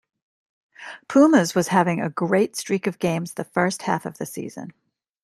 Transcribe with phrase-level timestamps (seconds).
[1.07, 4.73] Pumas was having a great streak of games the first half of the season.